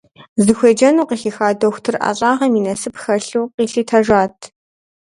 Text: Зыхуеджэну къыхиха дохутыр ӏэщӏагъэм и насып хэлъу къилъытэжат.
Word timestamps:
Зыхуеджэну 0.45 1.07
къыхиха 1.09 1.47
дохутыр 1.59 1.95
ӏэщӏагъэм 1.99 2.53
и 2.59 2.61
насып 2.65 2.95
хэлъу 3.01 3.51
къилъытэжат. 3.55 4.37